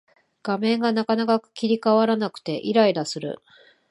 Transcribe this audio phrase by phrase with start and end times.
[0.41, 3.37] 画面がなかなか切り替わらなくてイライラする